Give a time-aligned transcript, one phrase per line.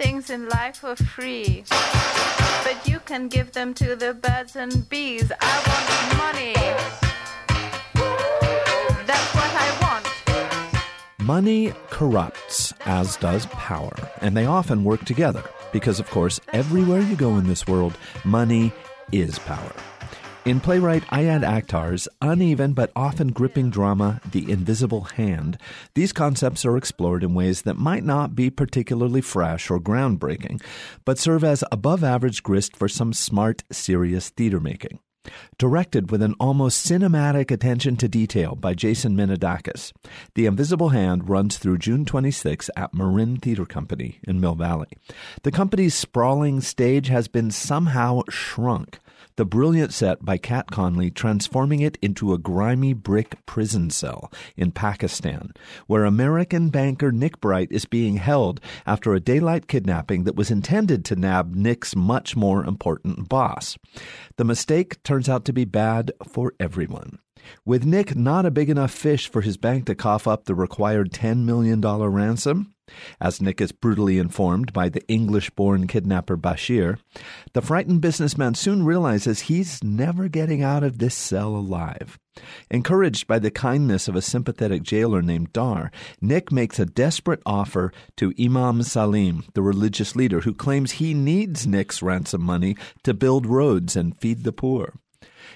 [0.00, 1.62] things in life for free.
[2.64, 5.30] But you can give them to the birds and bees.
[5.38, 5.86] I want
[6.24, 6.54] money.
[9.04, 10.06] That's what I want.
[11.18, 13.92] Money corrupts, as does power,
[14.22, 18.72] and they often work together because, of course, everywhere you go in this world, money
[19.12, 19.74] is power.
[20.50, 25.56] In playwright Ayad Akhtar's uneven but often gripping drama, The Invisible Hand,
[25.94, 30.60] these concepts are explored in ways that might not be particularly fresh or groundbreaking,
[31.04, 34.98] but serve as above average grist for some smart, serious theater making.
[35.56, 39.92] Directed with an almost cinematic attention to detail by Jasson Minadakis,
[40.34, 44.88] The Invisible Hand runs through June 26 at Marin Theater Company in Mill Valley.
[45.44, 48.98] The company's sprawling stage has been somehow shrunk
[49.40, 54.70] the brilliant set by Kat Conley transforming it into a grimy brick prison cell in
[54.70, 55.54] Pakistan,
[55.86, 61.06] where American banker Nick Bright is being held after a daylight kidnapping that was intended
[61.06, 63.78] to nab Nick's much more important boss.
[64.36, 67.18] The mistake turns out to be bad for everyone.
[67.64, 71.12] With Nick not a big enough fish for his bank to cough up the required
[71.12, 72.74] $10 million ransom,
[73.20, 76.98] as Nick is brutally informed by the English born kidnapper Bashir,
[77.52, 82.18] the frightened businessman soon realizes he's never getting out of this cell alive.
[82.70, 87.92] Encouraged by the kindness of a sympathetic jailer named Dar, Nick makes a desperate offer
[88.16, 93.46] to Imam Salim, the religious leader who claims he needs Nick's ransom money to build
[93.46, 94.94] roads and feed the poor.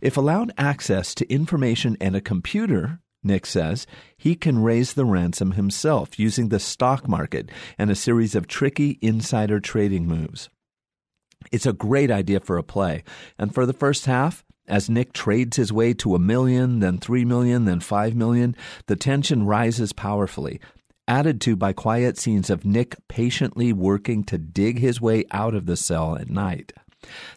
[0.00, 5.52] If allowed access to information and a computer, Nick says, he can raise the ransom
[5.52, 10.48] himself using the stock market and a series of tricky insider trading moves.
[11.50, 13.04] It's a great idea for a play,
[13.38, 17.24] and for the first half, as Nick trades his way to a million, then three
[17.24, 18.54] million, then five million,
[18.86, 20.60] the tension rises powerfully,
[21.06, 25.66] added to by quiet scenes of Nick patiently working to dig his way out of
[25.66, 26.72] the cell at night.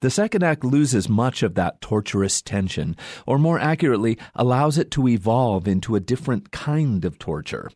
[0.00, 5.08] The second act loses much of that torturous tension, or more accurately, allows it to
[5.08, 7.70] evolve into a different kind of torture,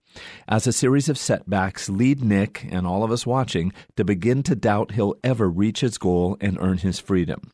[0.47, 4.55] as a series of setbacks lead Nick and all of us watching to begin to
[4.55, 7.51] doubt he'll ever reach his goal and earn his freedom.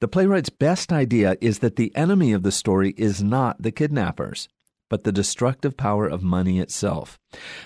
[0.00, 4.48] The playwright's best idea is that the enemy of the story is not the kidnappers
[4.88, 7.18] but the destructive power of money itself.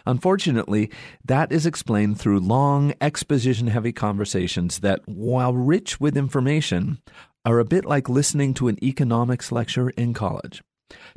[0.06, 0.90] Unfortunately,
[1.24, 6.98] that is explained through long, exposition heavy conversations that, while rich with information,
[7.44, 10.62] are a bit like listening to an economics lecture in college.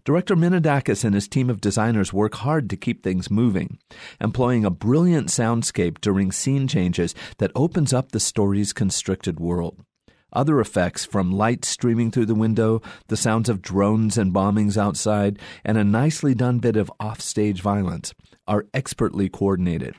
[0.04, 3.78] Director Minadakis and his team of designers work hard to keep things moving,
[4.20, 9.86] employing a brilliant soundscape during scene changes that opens up the story's constricted world.
[10.34, 15.40] Other effects from light streaming through the window, the sounds of drones and bombings outside,
[15.66, 18.14] and a nicely done bit of offstage violence
[18.48, 19.96] are expertly coordinated.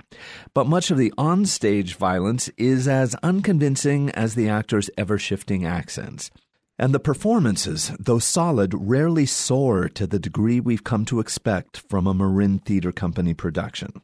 [0.55, 6.31] But much of the onstage violence is as unconvincing as the actors' ever shifting accents.
[6.79, 12.07] And the performances, though solid, rarely soar to the degree we've come to expect from
[12.07, 14.03] a Marin Theater Company production.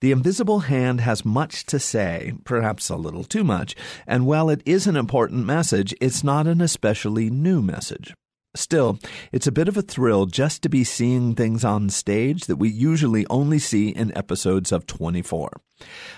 [0.00, 3.74] The invisible hand has much to say, perhaps a little too much,
[4.06, 8.14] and while it is an important message, it's not an especially new message.
[8.54, 8.98] Still,
[9.30, 12.68] it's a bit of a thrill just to be seeing things on stage that we
[12.68, 15.50] usually only see in episodes of 24.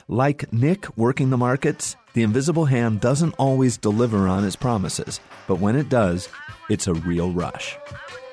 [0.09, 5.61] Like Nick working the markets, the invisible hand doesn't always deliver on its promises, but
[5.61, 6.29] when it does,
[6.69, 7.77] it's a real rush.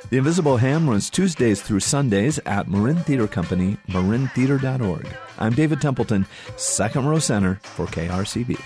[0.10, 5.06] The Invisible Hand runs Tuesdays through Sundays at Marin Theater Company, marintheater.org.
[5.38, 6.26] I'm David Templeton,
[6.56, 8.58] second row center for KRCB.